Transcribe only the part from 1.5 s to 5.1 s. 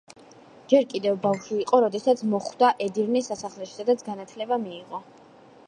იყო, როდესაც მოხვდა ედირნეს სასახლეში, სადაც განათლება მიიღო.